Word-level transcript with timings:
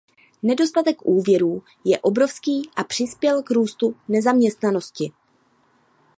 Nedostatek 0.43 0.97
úvěrů 1.03 1.63
je 1.85 1.99
obrovský 1.99 2.69
a 2.75 2.83
přispěl 2.83 3.43
k 3.43 3.51
růstu 3.51 3.95
nezaměstnanosti. 4.07 5.11